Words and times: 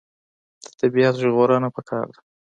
د 0.65 0.65
طبیعت 0.79 1.15
ژغورنه 1.21 1.69
پکار 1.75 2.05
ده. 2.13 2.19